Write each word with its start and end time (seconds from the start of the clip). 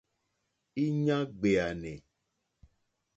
Íɲá 0.83 1.17
ɡbèànè. 1.37 1.93